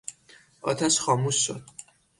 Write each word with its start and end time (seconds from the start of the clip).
آتش 0.61 0.99
خاموش 0.99 1.47
شد. 1.47 1.63